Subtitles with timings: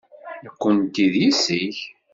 [0.43, 1.77] Nekkenti d yessi-k.